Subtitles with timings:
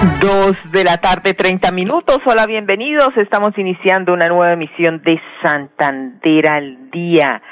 [0.00, 2.20] Dos de la tarde, treinta minutos.
[2.24, 3.10] Hola, bienvenidos.
[3.18, 7.42] Estamos iniciando una nueva emisión de Santander al Día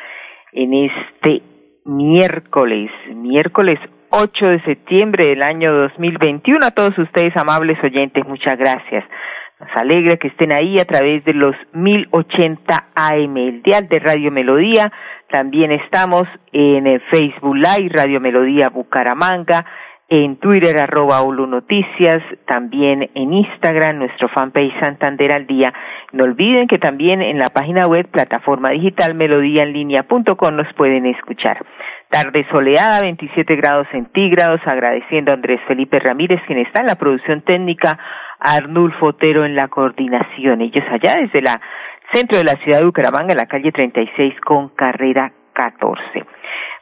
[0.52, 1.42] en este
[1.84, 6.64] miércoles, miércoles 8 de septiembre del año 2021.
[6.64, 9.04] A todos ustedes, amables oyentes, muchas gracias.
[9.60, 14.30] Nos alegra que estén ahí a través de los 1080 AM, el dial de Radio
[14.30, 14.90] Melodía.
[15.30, 19.66] También estamos en el Facebook Live, Radio Melodía Bucaramanga
[20.10, 25.72] en Twitter arroba Ulu Noticias, también en Instagram, nuestro fanpage Santander al Día.
[26.12, 31.58] No olviden que también en la página web, plataforma digital melodíaenlínea.com nos pueden escuchar.
[32.10, 37.42] Tarde soleada, 27 grados centígrados, agradeciendo a Andrés Felipe Ramírez, quien está en la producción
[37.42, 37.98] técnica,
[38.40, 40.62] a Arnulfo Otero en la coordinación.
[40.62, 41.60] Ellos allá desde la
[42.14, 46.24] centro de la ciudad de Bucaramanga, en la calle 36 con carrera 14.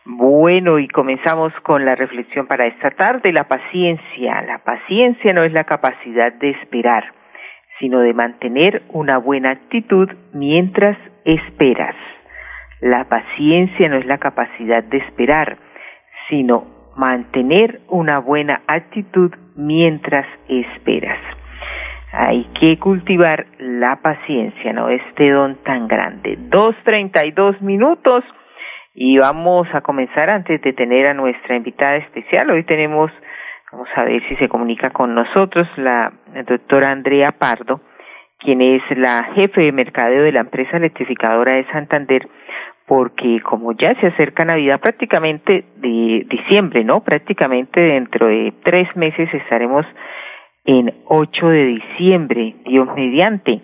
[0.09, 4.41] Bueno, y comenzamos con la reflexión para esta tarde, la paciencia.
[4.43, 7.13] La paciencia no es la capacidad de esperar,
[7.81, 11.97] sino de mantener una buena actitud mientras esperas.
[12.81, 15.57] La paciencia no es la capacidad de esperar,
[16.29, 21.19] sino mantener una buena actitud mientras esperas.
[22.13, 26.37] Hay que cultivar la paciencia, no este don tan grande.
[26.39, 28.23] Dos treinta y dos minutos.
[28.99, 32.49] Y vamos a comenzar antes de tener a nuestra invitada especial.
[32.49, 33.13] Hoy tenemos,
[33.71, 36.15] vamos a ver si se comunica con nosotros, la
[36.49, 37.83] doctora Andrea Pardo,
[38.39, 42.27] quien es la jefe de mercadeo de la empresa electrificadora de Santander,
[42.87, 47.05] porque como ya se acerca Navidad prácticamente de diciembre, ¿no?
[47.05, 49.85] Prácticamente dentro de tres meses estaremos
[50.65, 53.61] en 8 de diciembre, Dios mediante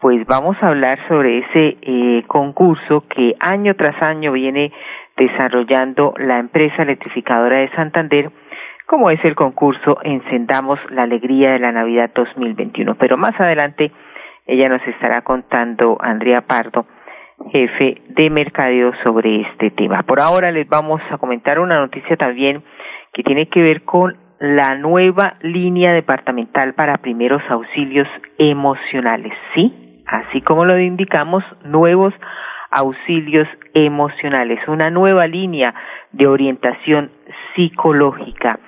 [0.00, 4.72] pues vamos a hablar sobre ese eh, concurso que año tras año viene
[5.16, 8.30] desarrollando la empresa electrificadora de Santander,
[8.86, 12.94] como es el concurso Encendamos la Alegría de la Navidad 2021.
[12.94, 13.90] Pero más adelante
[14.46, 16.86] ella nos estará contando, Andrea Pardo,
[17.50, 20.04] jefe de mercadeo, sobre este tema.
[20.04, 22.62] Por ahora les vamos a comentar una noticia también
[23.12, 28.06] que tiene que ver con la nueva línea departamental para primeros auxilios
[28.38, 29.32] emocionales.
[29.56, 29.87] ¿Sí?
[30.08, 32.14] Así como lo indicamos, nuevos
[32.70, 35.74] auxilios emocionales, una nueva línea
[36.12, 37.10] de orientación
[37.54, 38.58] psicológica.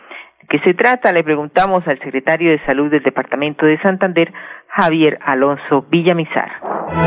[0.41, 1.13] ¿De qué se trata?
[1.13, 4.33] Le preguntamos al secretario de Salud del Departamento de Santander,
[4.69, 6.51] Javier Alonso Villamizar.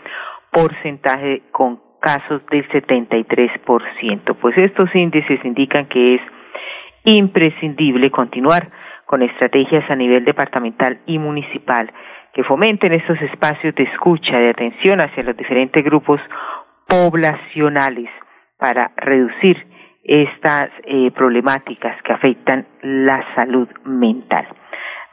[0.51, 4.37] porcentaje con casos del 73%.
[4.41, 6.23] Pues estos índices indican que es
[7.05, 8.71] imprescindible continuar
[9.07, 11.93] con estrategias a nivel departamental y municipal
[12.33, 16.21] que fomenten estos espacios de escucha, de atención hacia los diferentes grupos
[16.87, 18.09] poblacionales
[18.57, 19.67] para reducir
[20.03, 24.47] estas eh, problemáticas que afectan la salud mental.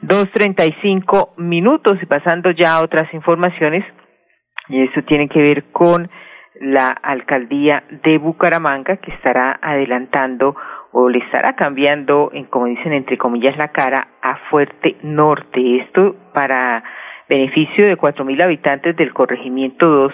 [0.00, 3.84] Dos treinta y cinco minutos y pasando ya a otras informaciones,
[4.68, 6.08] y esto tiene que ver con
[6.60, 10.56] la alcaldía de Bucaramanga que estará adelantando
[10.92, 15.80] o le estará cambiando, en, como dicen entre comillas, la cara a Fuerte Norte.
[15.82, 16.82] Esto para
[17.28, 20.12] beneficio de cuatro mil habitantes del corregimiento 2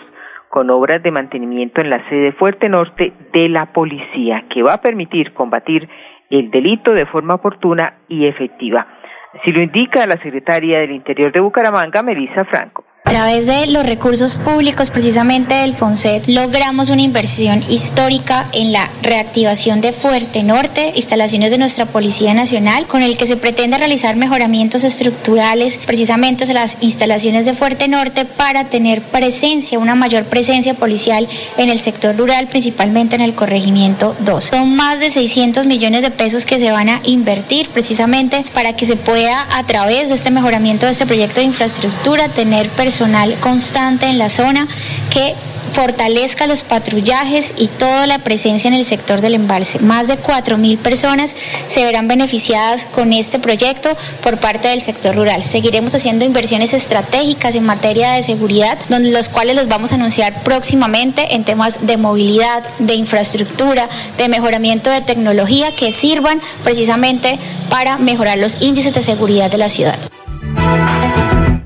[0.54, 4.80] con obras de mantenimiento en la sede Fuerte Norte de la policía, que va a
[4.80, 5.88] permitir combatir
[6.30, 8.86] el delito de forma oportuna y efectiva.
[9.32, 12.84] Así lo indica la secretaria del Interior de Bucaramanga, Melissa Franco.
[13.06, 18.90] A través de los recursos públicos precisamente del FONSET logramos una inversión histórica en la
[19.02, 24.16] reactivación de Fuerte Norte, instalaciones de nuestra Policía Nacional, con el que se pretende realizar
[24.16, 30.72] mejoramientos estructurales precisamente en las instalaciones de Fuerte Norte para tener presencia, una mayor presencia
[30.72, 31.28] policial
[31.58, 34.44] en el sector rural, principalmente en el corregimiento 2.
[34.44, 38.86] Son más de 600 millones de pesos que se van a invertir precisamente para que
[38.86, 43.34] se pueda a través de este mejoramiento de este proyecto de infraestructura tener personas personal
[43.40, 44.68] constante en la zona
[45.10, 45.34] que
[45.72, 49.80] fortalezca los patrullajes y toda la presencia en el sector del embalse.
[49.80, 51.34] Más de 4.000 personas
[51.66, 53.88] se verán beneficiadas con este proyecto
[54.22, 55.42] por parte del sector rural.
[55.42, 60.44] Seguiremos haciendo inversiones estratégicas en materia de seguridad, donde los cuales los vamos a anunciar
[60.44, 63.88] próximamente en temas de movilidad, de infraestructura,
[64.18, 67.40] de mejoramiento de tecnología que sirvan precisamente
[67.70, 69.98] para mejorar los índices de seguridad de la ciudad.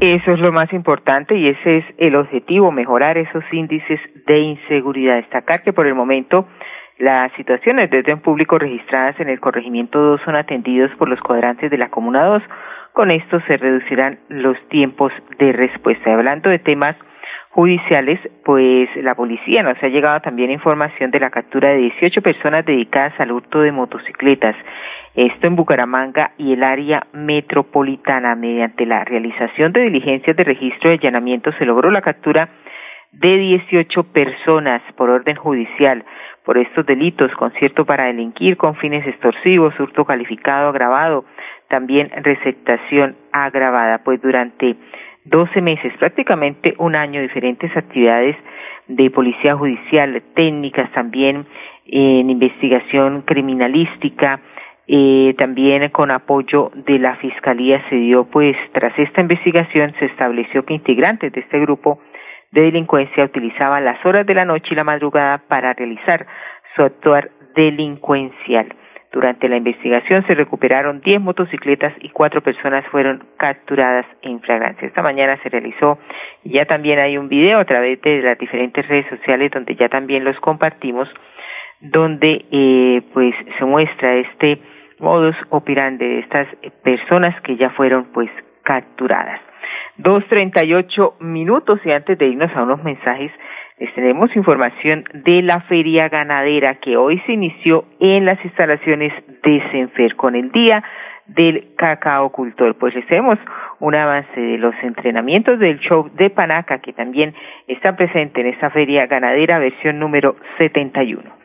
[0.00, 5.17] Eso es lo más importante y ese es el objetivo, mejorar esos índices de inseguridad.
[5.17, 6.47] Destacar que por el momento
[6.99, 11.69] las situaciones de orden público registradas en el corregimiento 2 son atendidos por los cuadrantes
[11.73, 12.43] de la Comuna 2.
[12.93, 16.15] Con esto se reducirán los tiempos de respuesta.
[16.15, 16.95] Hablando de temas
[17.59, 22.65] judiciales, pues la policía nos ha llegado también información de la captura de 18 personas
[22.65, 24.55] dedicadas al hurto de motocicletas.
[25.17, 28.37] Esto en Bucaramanga y el área metropolitana.
[28.37, 32.49] Mediante la realización de diligencias de registro de allanamiento se logró la captura
[33.11, 36.05] de 18 personas por orden judicial.
[36.45, 41.25] Por estos delitos, concierto para delinquir con fines extorsivos, hurto calificado agravado,
[41.69, 44.77] también receptación agravada, pues durante
[45.29, 48.37] 12 meses, prácticamente un año, diferentes actividades
[48.87, 51.47] de policía judicial, técnicas también
[51.87, 54.41] en investigación criminalística,
[54.87, 60.65] eh, también con apoyo de la Fiscalía se dio, pues tras esta investigación se estableció
[60.65, 62.01] que integrantes de este grupo
[62.53, 66.27] de delincuencia utilizaban las horas de la noche y la madrugada para realizar
[66.75, 68.75] su actuar delincuencial.
[69.11, 74.87] Durante la investigación se recuperaron 10 motocicletas y cuatro personas fueron capturadas en flagrancia.
[74.87, 75.99] Esta mañana se realizó
[76.45, 79.88] y ya también hay un video a través de las diferentes redes sociales donde ya
[79.88, 81.09] también los compartimos,
[81.81, 84.59] donde eh, pues se muestra este
[84.99, 86.49] modus operandi de estas
[86.83, 88.31] personas que ya fueron pues
[88.62, 89.41] capturadas.
[89.97, 93.33] Dos treinta y ocho minutos y antes de irnos a unos mensajes
[93.78, 99.62] les tenemos información de la feria ganadera que hoy se inició en las instalaciones de
[99.70, 100.82] Senfer con el día
[101.26, 102.76] del cacao cultor.
[102.76, 103.38] Pues les tenemos
[103.80, 107.35] un avance de los entrenamientos del show de Panaca que también
[107.68, 111.38] está presente en esta feria ganadera versión número 71.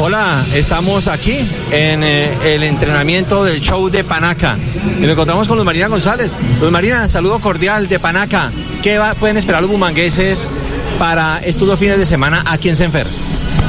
[0.00, 1.38] Hola, estamos aquí
[1.70, 4.58] en eh, el entrenamiento del show de Panaca
[4.98, 6.32] y nos encontramos con Luz Marina González.
[6.60, 8.50] Luz Marina, saludo cordial de Panaca.
[8.82, 10.48] ¿Qué pueden esperar los bumangueses
[10.98, 13.06] para estos dos fines de semana aquí en Senfer?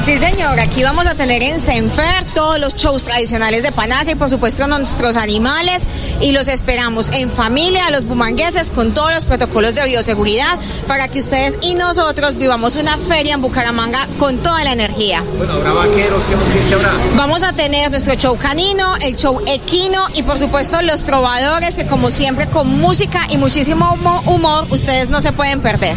[0.06, 4.14] Sí, señor, aquí vamos a tener en Senfer todos los shows tradicionales de Panaca y
[4.14, 5.88] por supuesto nuestros animales
[6.20, 11.18] y los esperamos en familia, los bumangueses, con todos los protocolos de bioseguridad para que
[11.18, 15.24] ustedes y nosotros vivamos una feria en Bucaramanga con toda la energía.
[15.38, 16.22] Bueno, habrá vaqueros,
[16.68, 16.92] ¿qué, habrá?
[17.16, 21.86] Vamos a tener nuestro show canino, el show equino y por supuesto los trovadores que
[21.88, 25.96] como siempre con música y muchísimo humor ustedes no se pueden perder.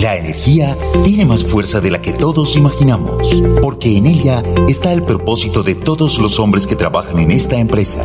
[0.00, 5.02] La energía tiene más fuerza de la que todos imaginamos, porque en ella está el
[5.02, 8.04] propósito de todos los hombres que trabajan en esta empresa,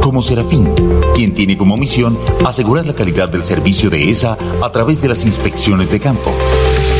[0.00, 0.68] como Serafín,
[1.14, 5.24] quien tiene como misión asegurar la calidad del servicio de ESA a través de las
[5.24, 6.32] inspecciones de campo.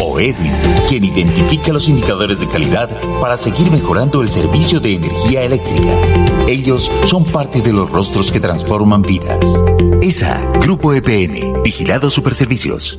[0.01, 0.53] O Edwin,
[0.89, 6.01] quien identifica los indicadores de calidad para seguir mejorando el servicio de energía eléctrica.
[6.49, 9.63] Ellos son parte de los rostros que transforman vidas.
[10.01, 12.99] ESA, Grupo EPN, Vigilados Superservicios.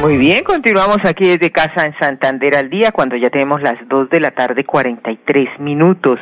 [0.00, 4.08] Muy bien, continuamos aquí desde casa en Santander al día cuando ya tenemos las dos
[4.08, 6.18] de la tarde 43 minutos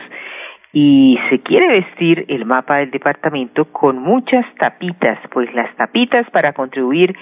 [0.73, 6.53] y se quiere vestir el mapa del departamento con muchas tapitas, pues las tapitas para
[6.53, 7.17] contribuir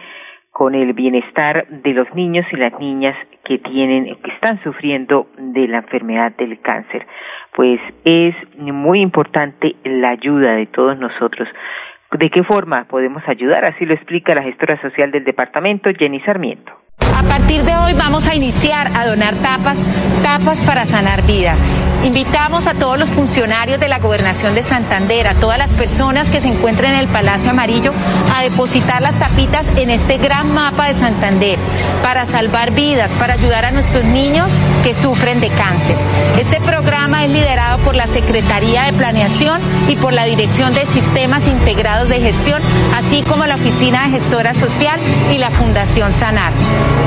[0.51, 5.69] con el bienestar de los niños y las niñas que tienen que están sufriendo de
[5.69, 7.07] la enfermedad del cáncer.
[7.55, 11.47] Pues es muy importante la ayuda de todos nosotros
[12.13, 13.65] ¿De qué forma podemos ayudar?
[13.65, 16.73] Así lo explica la gestora social del departamento, Jenny Sarmiento.
[17.01, 19.85] A partir de hoy vamos a iniciar a donar tapas,
[20.23, 21.55] tapas para sanar vida.
[22.07, 26.41] Invitamos a todos los funcionarios de la Gobernación de Santander, a todas las personas que
[26.41, 27.93] se encuentren en el Palacio Amarillo,
[28.33, 31.59] a depositar las tapitas en este gran mapa de Santander
[32.05, 34.49] para salvar vidas, para ayudar a nuestros niños
[34.85, 35.97] que sufren de cáncer.
[36.39, 41.49] Este programa es liderado por la Secretaría de Planeación y por la Dirección de Sistemas
[41.49, 42.63] Integrados de Gestión,
[42.95, 45.01] así como la Oficina de Gestora Social
[45.33, 46.53] y la Fundación Sanar.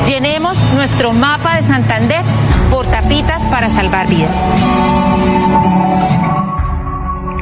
[0.05, 2.25] Llenemos nuestro mapa de Santander
[2.69, 4.35] por tapitas para salvar vidas.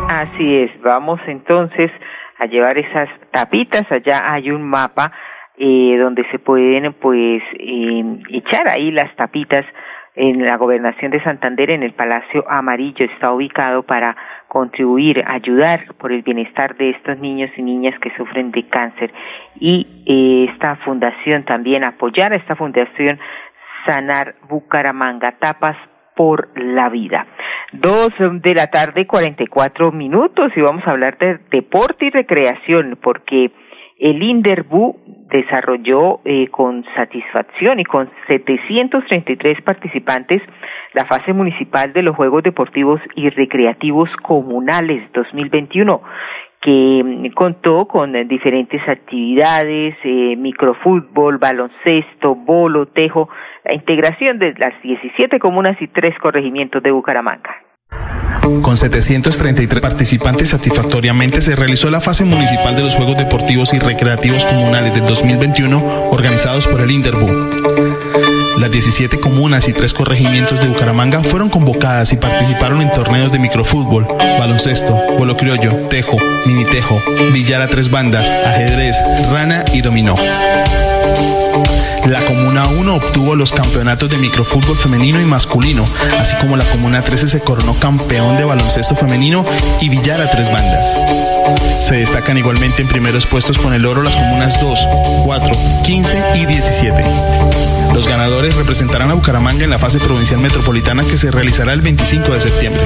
[0.09, 1.91] Así es, vamos entonces
[2.39, 5.11] a llevar esas tapitas, allá hay un mapa
[5.57, 9.65] eh, donde se pueden pues eh, echar ahí las tapitas
[10.17, 13.05] en la gobernación de Santander en el Palacio Amarillo.
[13.05, 14.15] Está ubicado para
[14.47, 19.11] contribuir, ayudar por el bienestar de estos niños y niñas que sufren de cáncer.
[19.59, 23.19] Y eh, esta fundación también apoyar a esta fundación
[23.85, 25.77] Sanar Bucaramanga Tapas
[26.17, 27.27] por la vida.
[27.71, 32.09] Dos de la tarde, cuarenta y cuatro minutos y vamos a hablar de deporte y
[32.09, 33.51] recreación porque
[33.99, 34.97] El Inderbu
[35.29, 40.41] desarrolló eh, con satisfacción y con 733 participantes
[40.93, 46.01] la fase municipal de los Juegos Deportivos y Recreativos Comunales 2021
[46.67, 53.29] que mm, contó con diferentes actividades, eh, microfútbol, baloncesto, bolo, tejo,
[53.63, 57.55] la integración de las 17 comunas y tres corregimientos de Bucaramanga.
[58.61, 64.43] Con 733 participantes satisfactoriamente se realizó la fase municipal de los Juegos Deportivos y Recreativos
[64.43, 68.36] Comunales del 2021 organizados por el Interbu.
[68.57, 73.37] Las 17 comunas y tres corregimientos de Bucaramanga fueron convocadas y participaron en torneos de
[73.37, 74.07] microfútbol,
[74.39, 76.99] baloncesto, bolo criollo, tejo, mini tejo,
[77.31, 78.97] billar a tres bandas, ajedrez,
[79.31, 80.15] rana y dominó.
[82.07, 85.85] La Comuna 1 obtuvo los campeonatos de microfútbol femenino y masculino,
[86.19, 89.45] así como la Comuna 13 se coronó campeón de baloncesto femenino
[89.81, 90.97] y billar a tres bandas.
[91.81, 94.87] Se destacan igualmente en primeros puestos con el oro las comunas 2,
[95.25, 95.51] 4,
[95.83, 97.76] 15 y 17.
[97.97, 102.31] Los ganadores representarán a Bucaramanga en la fase provincial metropolitana que se realizará el 25
[102.31, 102.83] de septiembre.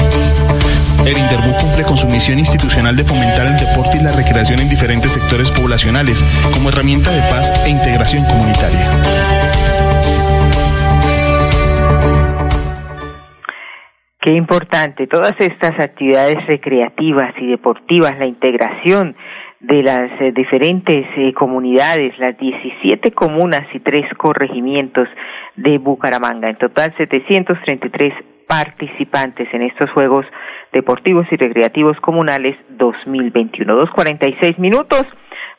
[1.05, 4.69] El Interbu cumple con su misión institucional de fomentar el deporte y la recreación en
[4.69, 8.87] diferentes sectores poblacionales como herramienta de paz e integración comunitaria.
[14.21, 19.17] Qué importante, todas estas actividades recreativas y deportivas, la integración
[19.61, 25.07] de las eh, diferentes eh, comunidades, las 17 comunas y tres corregimientos
[25.55, 26.49] de Bucaramanga.
[26.49, 28.13] En total, 733
[28.47, 30.25] participantes en estos Juegos
[30.73, 33.85] Deportivos y Recreativos Comunales 2021.
[33.85, 35.05] 2.46 minutos.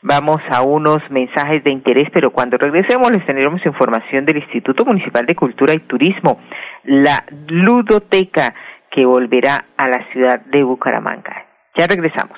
[0.01, 5.25] Vamos a unos mensajes de interés, pero cuando regresemos les tendremos información del Instituto Municipal
[5.25, 6.39] de Cultura y Turismo,
[6.83, 8.53] la ludoteca
[8.91, 11.45] que volverá a la ciudad de Bucaramanga.
[11.77, 12.37] Ya regresamos.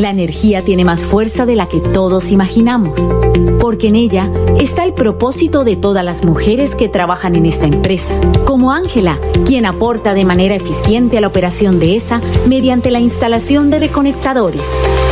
[0.00, 2.98] La energía tiene más fuerza de la que todos imaginamos,
[3.60, 8.18] porque en ella está el propósito de todas las mujeres que trabajan en esta empresa,
[8.46, 13.68] como Ángela, quien aporta de manera eficiente a la operación de esa mediante la instalación
[13.68, 14.62] de reconectadores,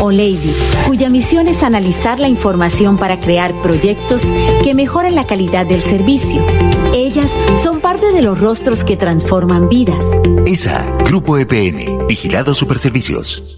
[0.01, 0.55] o Lady,
[0.87, 4.23] cuya misión es analizar la información para crear proyectos
[4.65, 6.43] que mejoren la calidad del servicio.
[6.95, 7.31] Ellas
[7.63, 10.03] son parte de los rostros que transforman vidas.
[10.47, 13.58] ESA, Grupo EPN, Vigilado Superservicios.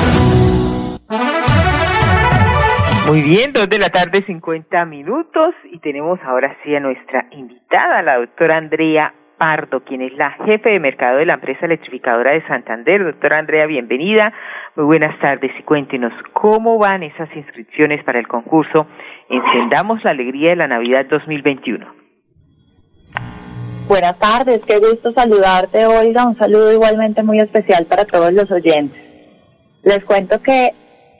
[3.11, 8.01] Muy bien, dos de la tarde, 50 minutos, y tenemos ahora sí a nuestra invitada,
[8.01, 12.47] la doctora Andrea Pardo, quien es la jefe de mercado de la empresa electrificadora de
[12.47, 13.03] Santander.
[13.03, 14.31] Doctora Andrea, bienvenida.
[14.77, 18.87] Muy buenas tardes y cuéntenos cómo van esas inscripciones para el concurso
[19.27, 21.85] Encendamos la Alegría de la Navidad 2021.
[23.89, 26.27] Buenas tardes, qué gusto saludarte, Olga.
[26.27, 28.97] Un saludo igualmente muy especial para todos los oyentes.
[29.83, 30.69] Les cuento que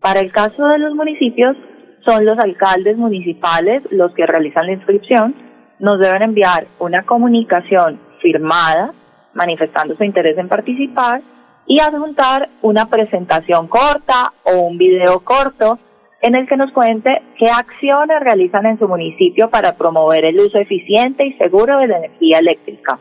[0.00, 1.56] Para el caso de los municipios,
[2.04, 5.34] son los alcaldes municipales los que realizan la inscripción,
[5.78, 8.92] nos deben enviar una comunicación firmada
[9.34, 11.20] manifestando su interés en participar
[11.66, 15.78] y adjuntar una presentación corta o un video corto
[16.20, 20.58] en el que nos cuente qué acciones realizan en su municipio para promover el uso
[20.58, 22.98] eficiente y seguro de la energía eléctrica.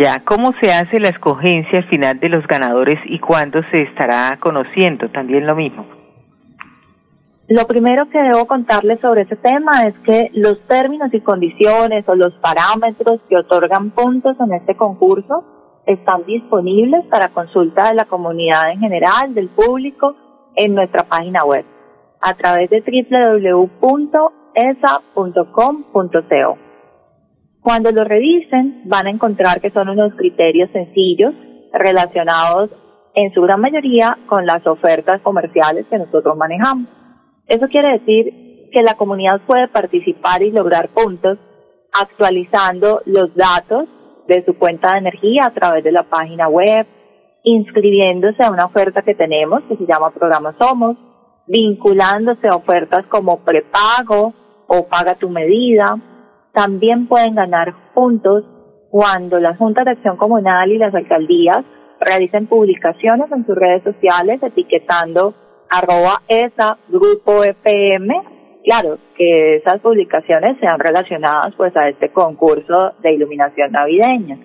[0.00, 4.38] Ya, ¿cómo se hace la escogencia al final de los ganadores y cuándo se estará
[4.40, 5.10] conociendo?
[5.10, 5.86] También lo mismo.
[7.48, 12.14] Lo primero que debo contarles sobre ese tema es que los términos y condiciones o
[12.14, 15.44] los parámetros que otorgan puntos en este concurso
[15.86, 20.16] están disponibles para consulta de la comunidad en general, del público
[20.56, 21.64] en nuestra página web
[22.20, 24.18] a través de www.esa.com.co.
[27.60, 31.34] Cuando lo revisen van a encontrar que son unos criterios sencillos
[31.72, 32.70] relacionados
[33.14, 36.88] en su gran mayoría con las ofertas comerciales que nosotros manejamos.
[37.46, 41.38] Eso quiere decir que la comunidad puede participar y lograr puntos
[41.92, 43.88] actualizando los datos
[44.28, 46.86] de su cuenta de energía a través de la página web,
[47.46, 50.96] inscribiéndose a una oferta que tenemos que se llama Programa Somos,
[51.46, 54.34] vinculándose a ofertas como prepago
[54.66, 55.96] o paga tu medida.
[56.52, 58.44] También pueden ganar puntos
[58.90, 61.64] cuando las juntas de acción comunal y las alcaldías
[62.00, 65.32] realicen publicaciones en sus redes sociales etiquetando
[65.70, 68.08] arroba esa grupo EPM.
[68.64, 74.36] Claro, que esas publicaciones sean relacionadas pues a este concurso de iluminación navideña.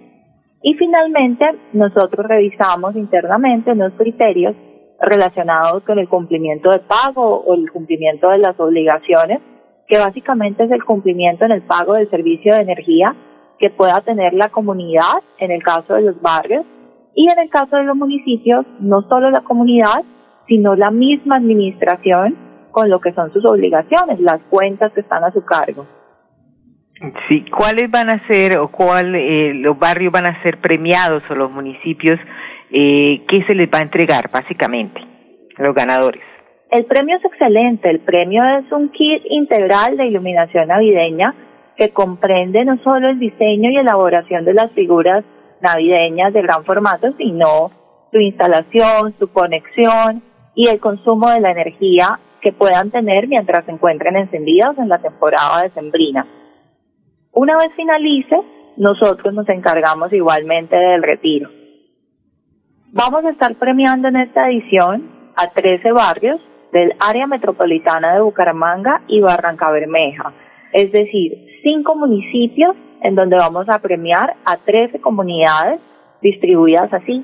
[0.63, 4.55] Y finalmente, nosotros revisamos internamente unos criterios
[4.99, 9.41] relacionados con el cumplimiento de pago o el cumplimiento de las obligaciones,
[9.87, 13.15] que básicamente es el cumplimiento en el pago del servicio de energía
[13.57, 16.65] que pueda tener la comunidad en el caso de los barrios
[17.15, 20.03] y en el caso de los municipios, no solo la comunidad,
[20.47, 22.37] sino la misma administración
[22.71, 25.85] con lo que son sus obligaciones, las cuentas que están a su cargo.
[27.27, 31.35] Sí, ¿cuáles van a ser o cuál eh, los barrios van a ser premiados o
[31.35, 32.19] los municipios?
[32.69, 35.01] Eh, ¿Qué se les va a entregar básicamente
[35.57, 36.21] a los ganadores?
[36.69, 37.89] El premio es excelente.
[37.89, 41.33] El premio es un kit integral de iluminación navideña
[41.75, 45.25] que comprende no solo el diseño y elaboración de las figuras
[45.59, 47.71] navideñas de gran formato, sino
[48.11, 50.21] su instalación, su conexión
[50.53, 54.99] y el consumo de la energía que puedan tener mientras se encuentren encendidas en la
[54.99, 56.25] temporada decembrina.
[57.33, 58.41] Una vez finalice,
[58.75, 61.49] nosotros nos encargamos igualmente del retiro.
[62.91, 66.41] Vamos a estar premiando en esta edición a 13 barrios
[66.73, 70.33] del área metropolitana de Bucaramanga y Barranca Bermeja,
[70.73, 75.79] es decir, cinco municipios en donde vamos a premiar a 13 comunidades
[76.21, 77.23] distribuidas así,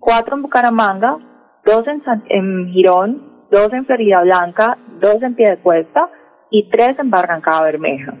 [0.00, 1.16] cuatro en Bucaramanga,
[1.64, 6.10] dos en, en Girón, dos en Florida Blanca, dos en Piedecuesta
[6.50, 8.14] y tres en Barranca Bermeja.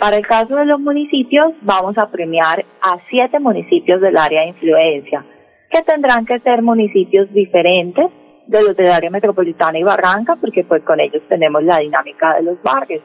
[0.00, 4.48] Para el caso de los municipios, vamos a premiar a siete municipios del área de
[4.48, 5.22] influencia,
[5.70, 8.06] que tendrán que ser municipios diferentes
[8.46, 12.44] de los del área metropolitana y Barranca, porque pues con ellos tenemos la dinámica de
[12.44, 13.02] los barrios.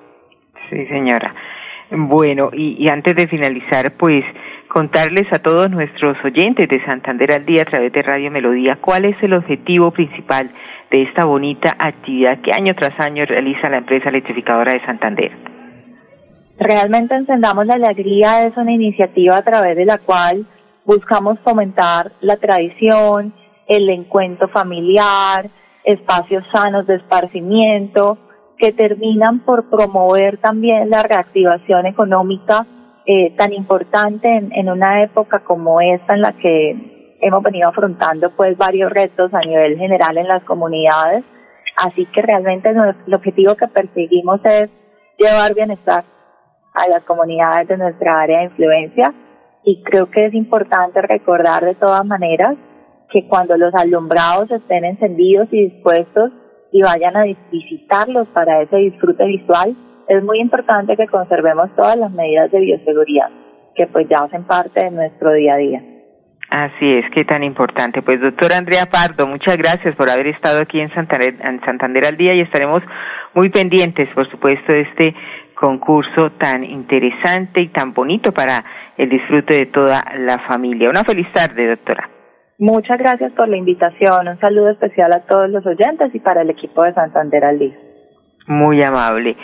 [0.70, 1.36] Sí, señora.
[1.92, 4.24] Bueno, y, y antes de finalizar, pues
[4.70, 9.04] contarles a todos nuestros oyentes de Santander al Día a través de Radio Melodía cuál
[9.04, 10.50] es el objetivo principal
[10.90, 15.55] de esta bonita actividad que año tras año realiza la empresa electrificadora de Santander.
[16.58, 20.46] Realmente Encendamos la Alegría es una iniciativa a través de la cual
[20.86, 23.34] buscamos fomentar la tradición,
[23.68, 25.50] el encuentro familiar,
[25.84, 28.18] espacios sanos de esparcimiento,
[28.58, 32.66] que terminan por promover también la reactivación económica
[33.06, 38.58] eh, tan importante en, una época como esta en la que hemos venido afrontando pues
[38.58, 41.26] varios retos a nivel general en las comunidades.
[41.76, 44.70] Así que realmente el objetivo que perseguimos es
[45.18, 46.06] llevar bienestar
[46.76, 49.14] a las comunidades de nuestra área de influencia
[49.64, 52.56] y creo que es importante recordar de todas maneras
[53.10, 56.32] que cuando los alumbrados estén encendidos y dispuestos
[56.72, 59.76] y vayan a visitarlos para ese disfrute visual,
[60.08, 63.30] es muy importante que conservemos todas las medidas de bioseguridad
[63.76, 65.84] que pues ya hacen parte de nuestro día a día.
[66.50, 68.02] Así es, qué tan importante.
[68.02, 72.18] Pues doctora Andrea Pardo, muchas gracias por haber estado aquí en Santander, en Santander al
[72.18, 72.84] día y estaremos
[73.34, 75.16] muy pendientes, por supuesto, de este
[75.56, 78.64] concurso tan interesante y tan bonito para
[78.98, 80.90] el disfrute de toda la familia.
[80.90, 82.10] Una feliz tarde, doctora.
[82.58, 84.28] Muchas gracias por la invitación.
[84.28, 87.76] Un saludo especial a todos los oyentes y para el equipo de Santander al día.
[88.48, 89.36] Muy amable.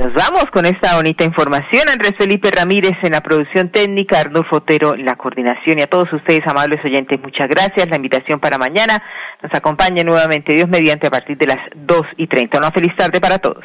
[0.00, 1.82] Nos vamos con esta bonita información.
[1.88, 6.12] Andrés Felipe Ramírez en la producción técnica, Arnulfo Fotero en la coordinación y a todos
[6.12, 7.88] ustedes, amables oyentes, muchas gracias.
[7.88, 8.94] La invitación para mañana
[9.40, 12.58] nos acompaña nuevamente Dios mediante a partir de las dos y treinta.
[12.58, 13.64] Una feliz tarde para todos.